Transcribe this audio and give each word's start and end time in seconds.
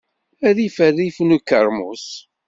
Rrif 0.51 0.77
rrif 0.89 1.17
n 1.21 1.35
ukeṛmus. 1.37 2.07